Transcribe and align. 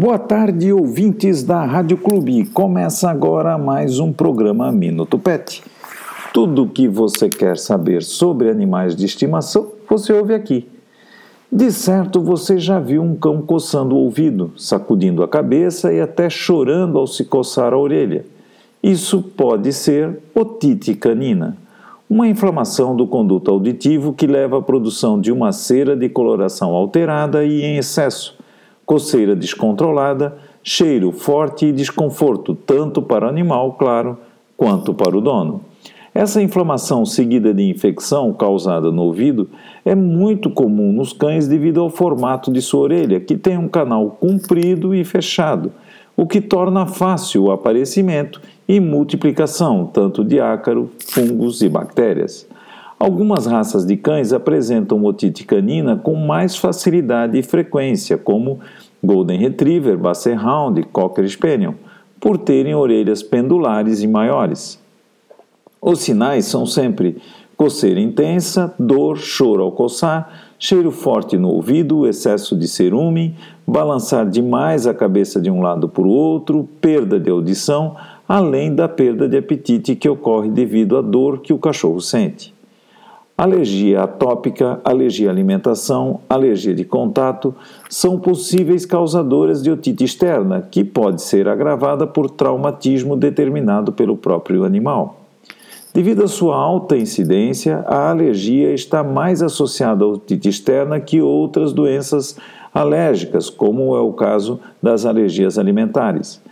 Boa 0.00 0.16
tarde, 0.16 0.72
ouvintes 0.72 1.42
da 1.42 1.64
Rádio 1.64 1.96
Clube. 1.96 2.44
Começa 2.44 3.10
agora 3.10 3.58
mais 3.58 3.98
um 3.98 4.12
programa 4.12 4.70
Minuto 4.70 5.18
Pet. 5.18 5.60
Tudo 6.32 6.62
o 6.62 6.68
que 6.68 6.86
você 6.86 7.28
quer 7.28 7.58
saber 7.58 8.04
sobre 8.04 8.48
animais 8.48 8.94
de 8.94 9.04
estimação, 9.04 9.72
você 9.88 10.12
ouve 10.12 10.34
aqui. 10.34 10.68
De 11.50 11.72
certo, 11.72 12.20
você 12.20 12.60
já 12.60 12.78
viu 12.78 13.02
um 13.02 13.16
cão 13.16 13.42
coçando 13.42 13.96
o 13.96 13.98
ouvido, 13.98 14.52
sacudindo 14.56 15.20
a 15.24 15.26
cabeça 15.26 15.92
e 15.92 16.00
até 16.00 16.30
chorando 16.30 16.96
ao 16.96 17.08
se 17.08 17.24
coçar 17.24 17.72
a 17.72 17.76
orelha. 17.76 18.24
Isso 18.80 19.20
pode 19.20 19.72
ser 19.72 20.20
otite 20.32 20.94
canina, 20.94 21.56
uma 22.08 22.28
inflamação 22.28 22.94
do 22.94 23.04
conduto 23.04 23.50
auditivo 23.50 24.12
que 24.12 24.28
leva 24.28 24.58
à 24.58 24.62
produção 24.62 25.20
de 25.20 25.32
uma 25.32 25.50
cera 25.50 25.96
de 25.96 26.08
coloração 26.08 26.72
alterada 26.72 27.44
e 27.44 27.64
em 27.64 27.78
excesso 27.78 28.37
coceira 28.88 29.36
descontrolada, 29.36 30.38
cheiro 30.62 31.12
forte 31.12 31.66
e 31.66 31.72
desconforto, 31.72 32.54
tanto 32.54 33.02
para 33.02 33.26
o 33.26 33.28
animal, 33.28 33.74
claro, 33.74 34.16
quanto 34.56 34.94
para 34.94 35.14
o 35.14 35.20
dono. 35.20 35.60
Essa 36.14 36.40
inflamação 36.40 37.04
seguida 37.04 37.52
de 37.52 37.68
infecção 37.68 38.32
causada 38.32 38.90
no 38.90 39.02
ouvido 39.02 39.50
é 39.84 39.94
muito 39.94 40.48
comum 40.48 40.90
nos 40.90 41.12
cães 41.12 41.46
devido 41.46 41.82
ao 41.82 41.90
formato 41.90 42.50
de 42.50 42.62
sua 42.62 42.80
orelha, 42.80 43.20
que 43.20 43.36
tem 43.36 43.58
um 43.58 43.68
canal 43.68 44.16
comprido 44.18 44.94
e 44.94 45.04
fechado, 45.04 45.70
o 46.16 46.26
que 46.26 46.40
torna 46.40 46.86
fácil 46.86 47.44
o 47.44 47.50
aparecimento 47.52 48.40
e 48.66 48.80
multiplicação 48.80 49.84
tanto 49.84 50.24
de 50.24 50.40
ácaro, 50.40 50.90
fungos 50.98 51.60
e 51.60 51.68
bactérias. 51.68 52.48
Algumas 52.98 53.46
raças 53.46 53.86
de 53.86 53.96
cães 53.96 54.32
apresentam 54.32 55.04
otite 55.04 55.44
canina 55.44 55.96
com 55.96 56.16
mais 56.16 56.56
facilidade 56.56 57.38
e 57.38 57.44
frequência, 57.44 58.18
como 58.18 58.58
Golden 59.02 59.38
Retriever, 59.38 59.96
Basset 59.96 60.36
Hound 60.36 60.80
e 60.80 60.84
Cocker 60.84 61.28
Spaniel, 61.28 61.74
por 62.20 62.38
terem 62.38 62.74
orelhas 62.74 63.22
pendulares 63.22 64.02
e 64.02 64.06
maiores. 64.06 64.78
Os 65.80 66.00
sinais 66.00 66.46
são 66.46 66.66
sempre 66.66 67.18
coceira 67.56 68.00
intensa, 68.00 68.72
dor, 68.78 69.16
choro 69.16 69.64
ao 69.64 69.72
coçar, 69.72 70.54
cheiro 70.58 70.90
forte 70.90 71.36
no 71.36 71.48
ouvido, 71.48 72.06
excesso 72.06 72.56
de 72.56 72.68
cerume, 72.68 73.34
balançar 73.66 74.28
demais 74.28 74.86
a 74.86 74.94
cabeça 74.94 75.40
de 75.40 75.50
um 75.50 75.60
lado 75.60 75.88
para 75.88 76.04
o 76.04 76.08
outro, 76.08 76.68
perda 76.80 77.18
de 77.18 77.30
audição, 77.30 77.96
além 78.28 78.74
da 78.74 78.88
perda 78.88 79.28
de 79.28 79.36
apetite 79.36 79.96
que 79.96 80.08
ocorre 80.08 80.48
devido 80.50 80.96
à 80.96 81.02
dor 81.02 81.40
que 81.40 81.52
o 81.52 81.58
cachorro 81.58 82.00
sente. 82.00 82.54
Alergia 83.38 84.02
atópica, 84.02 84.80
alergia 84.84 85.28
à 85.28 85.32
alimentação, 85.32 86.18
alergia 86.28 86.74
de 86.74 86.84
contato 86.84 87.54
são 87.88 88.18
possíveis 88.18 88.84
causadoras 88.84 89.62
de 89.62 89.70
otite 89.70 90.02
externa, 90.02 90.66
que 90.68 90.82
pode 90.82 91.22
ser 91.22 91.46
agravada 91.46 92.04
por 92.04 92.28
traumatismo 92.28 93.14
determinado 93.14 93.92
pelo 93.92 94.16
próprio 94.16 94.64
animal. 94.64 95.20
Devido 95.94 96.24
à 96.24 96.26
sua 96.26 96.56
alta 96.56 96.96
incidência, 96.96 97.84
a 97.86 98.10
alergia 98.10 98.74
está 98.74 99.04
mais 99.04 99.40
associada 99.40 100.04
à 100.04 100.08
otite 100.08 100.48
externa 100.48 100.98
que 100.98 101.22
outras 101.22 101.72
doenças 101.72 102.36
alérgicas, 102.74 103.48
como 103.48 103.96
é 103.96 104.00
o 104.00 104.12
caso 104.14 104.58
das 104.82 105.06
alergias 105.06 105.58
alimentares. 105.58 106.42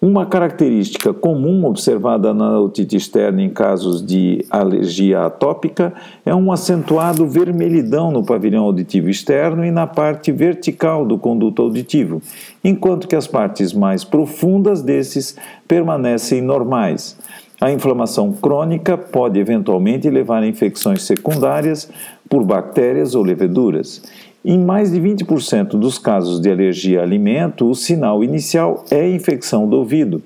Uma 0.00 0.26
característica 0.26 1.12
comum 1.12 1.64
observada 1.64 2.32
na 2.32 2.60
otite 2.60 2.96
externa 2.96 3.42
em 3.42 3.50
casos 3.50 4.00
de 4.00 4.46
alergia 4.48 5.26
atópica 5.26 5.92
é 6.24 6.32
um 6.32 6.52
acentuado 6.52 7.26
vermelhidão 7.26 8.12
no 8.12 8.24
pavilhão 8.24 8.62
auditivo 8.62 9.10
externo 9.10 9.64
e 9.64 9.72
na 9.72 9.88
parte 9.88 10.30
vertical 10.30 11.04
do 11.04 11.18
conduto 11.18 11.62
auditivo, 11.62 12.22
enquanto 12.62 13.08
que 13.08 13.16
as 13.16 13.26
partes 13.26 13.72
mais 13.72 14.04
profundas 14.04 14.82
desses 14.82 15.36
permanecem 15.66 16.40
normais. 16.40 17.18
A 17.60 17.72
inflamação 17.72 18.32
crônica 18.32 18.96
pode 18.96 19.40
eventualmente 19.40 20.08
levar 20.08 20.44
a 20.44 20.46
infecções 20.46 21.02
secundárias 21.02 21.90
por 22.28 22.44
bactérias 22.44 23.16
ou 23.16 23.24
leveduras. 23.24 24.00
Em 24.44 24.56
mais 24.56 24.92
de 24.92 25.00
20% 25.00 25.70
dos 25.70 25.98
casos 25.98 26.40
de 26.40 26.48
alergia 26.48 27.00
a 27.00 27.02
alimento, 27.02 27.68
o 27.68 27.74
sinal 27.74 28.22
inicial 28.22 28.84
é 28.88 29.08
infecção 29.08 29.68
do 29.68 29.76
ouvido. 29.76 30.22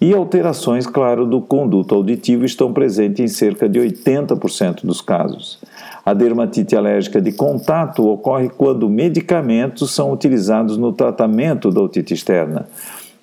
E 0.00 0.14
alterações, 0.14 0.86
claro, 0.86 1.26
do 1.26 1.42
conduto 1.42 1.94
auditivo 1.94 2.46
estão 2.46 2.72
presentes 2.72 3.20
em 3.20 3.28
cerca 3.28 3.68
de 3.68 3.78
80% 3.78 4.86
dos 4.86 5.02
casos. 5.02 5.58
A 6.06 6.14
dermatite 6.14 6.74
alérgica 6.74 7.20
de 7.20 7.32
contato 7.32 8.08
ocorre 8.08 8.48
quando 8.48 8.88
medicamentos 8.88 9.90
são 9.90 10.10
utilizados 10.10 10.78
no 10.78 10.90
tratamento 10.90 11.70
da 11.70 11.82
otite 11.82 12.14
externa. 12.14 12.66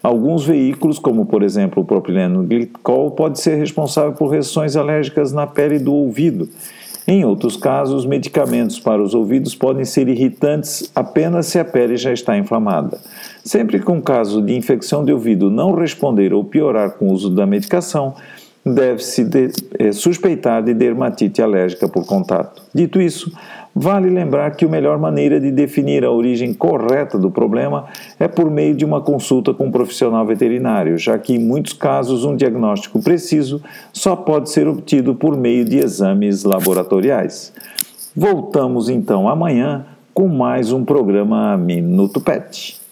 Alguns 0.03 0.45
veículos, 0.45 0.99
como 0.99 1.25
por 1.25 1.41
exemplo 1.41 1.81
o 1.81 1.85
propileno 1.85 2.43
glicol, 2.43 3.09
pode 3.09 3.41
ser 3.41 3.55
responsável 3.55 4.13
por 4.13 4.27
reações 4.27 4.75
alérgicas 4.75 5.33
na 5.33 5.47
pele 5.47 5.79
do 5.79 5.91
ouvido 5.91 6.47
em 7.07 7.23
outros 7.23 7.55
casos, 7.55 8.05
medicamentos 8.05 8.79
para 8.79 9.01
os 9.01 9.13
ouvidos 9.13 9.55
podem 9.55 9.85
ser 9.85 10.09
irritantes 10.09 10.91
apenas 10.93 11.45
se 11.45 11.57
a 11.57 11.63
pele 11.63 11.95
já 11.95 12.11
está 12.11 12.37
inflamada. 12.37 12.99
Sempre 13.45 13.79
que 13.79 13.89
um 13.89 14.01
caso 14.01 14.41
de 14.41 14.53
infecção 14.53 15.05
de 15.05 15.13
ouvido 15.13 15.49
não 15.49 15.73
responder 15.73 16.33
ou 16.33 16.43
piorar 16.43 16.91
com 16.97 17.07
o 17.07 17.13
uso 17.13 17.29
da 17.29 17.45
medicação, 17.45 18.13
deve-se 18.65 19.23
de, 19.23 19.51
é, 19.79 19.93
suspeitar 19.93 20.61
de 20.61 20.73
dermatite 20.73 21.41
alérgica 21.41 21.87
por 21.87 22.05
contato. 22.05 22.61
Dito 22.73 22.99
isso, 22.99 23.31
Vale 23.79 24.09
lembrar 24.09 24.55
que 24.55 24.65
a 24.65 24.67
melhor 24.67 24.97
maneira 24.97 25.39
de 25.39 25.51
definir 25.51 26.03
a 26.03 26.09
origem 26.09 26.51
correta 26.51 27.15
do 27.15 27.29
problema 27.29 27.85
é 28.19 28.27
por 28.27 28.49
meio 28.49 28.73
de 28.73 28.83
uma 28.83 29.01
consulta 29.01 29.53
com 29.53 29.67
um 29.67 29.71
profissional 29.71 30.25
veterinário, 30.25 30.97
já 30.97 31.15
que 31.19 31.35
em 31.35 31.39
muitos 31.39 31.73
casos 31.73 32.25
um 32.25 32.35
diagnóstico 32.35 32.99
preciso 32.99 33.61
só 33.93 34.15
pode 34.15 34.49
ser 34.49 34.67
obtido 34.67 35.13
por 35.13 35.37
meio 35.37 35.63
de 35.63 35.77
exames 35.77 36.43
laboratoriais. 36.43 37.53
Voltamos 38.15 38.89
então 38.89 39.29
amanhã 39.29 39.85
com 40.11 40.27
mais 40.27 40.71
um 40.71 40.83
programa 40.83 41.55
Minuto 41.55 42.19
Pet. 42.19 42.86